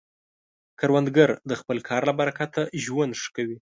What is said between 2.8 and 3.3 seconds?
ژوند ښه